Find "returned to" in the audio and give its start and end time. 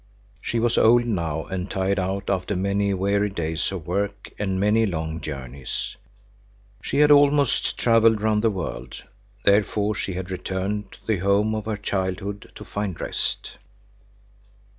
10.31-11.05